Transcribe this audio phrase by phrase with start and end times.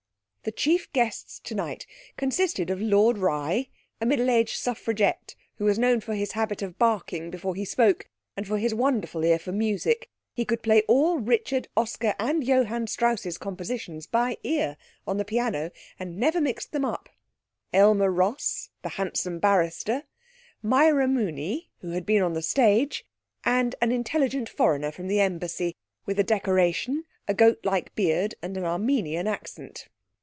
[0.43, 1.85] The chief guests tonight
[2.17, 3.67] consisted of Lord Rye,
[4.01, 8.07] a middle aged suffraget, who was known for his habit of barking before he spoke
[8.35, 12.87] and for his wonderful ear for music he could play all Richard, Oscar and Johann
[12.87, 15.69] Strauss's compositions by ear on the piano,
[15.99, 17.07] and never mixed them up;
[17.71, 20.05] Aylmer Ross, the handsome barrister;
[20.63, 23.05] Myra Mooney, who had been on the stage;
[23.43, 25.75] and an intelligent foreigner from the embassy,
[26.07, 29.87] with a decoration, a goat like beard, and an Armenian accent.